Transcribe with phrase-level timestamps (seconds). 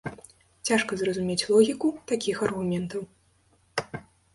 [0.69, 3.01] Цяжка зразумець логіку такіх аргументаў.